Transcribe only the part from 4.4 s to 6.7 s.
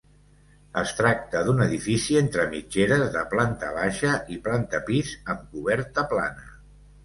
planta pis amb coberta plana.